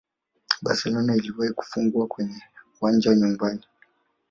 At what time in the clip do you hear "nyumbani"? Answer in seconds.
3.15-3.65